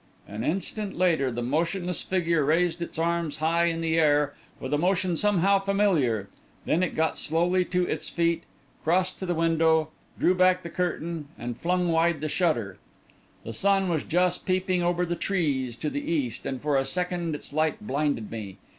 [0.27, 5.15] An instant later, the motionless figure raised its arms high in air, with a motion
[5.15, 6.27] somehow familiar;
[6.65, 8.45] then it got slowly to its feet,
[8.83, 12.79] crossed to the window, drew back the curtain and flung wide the shutter.
[13.43, 17.35] The sun was just peeping over the trees to the east, and for a second
[17.35, 18.57] its light blinded me.